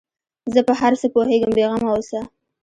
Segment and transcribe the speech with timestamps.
[0.53, 2.19] زه په هر څه پوهېږم بې غمه اوسه.